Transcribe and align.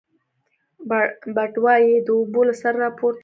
بټوه 1.35 1.75
يې 1.85 1.93
د 2.05 2.07
اوبو 2.17 2.41
له 2.47 2.53
سره 2.61 2.75
ورپورته 2.81 3.17
کړه. 3.17 3.19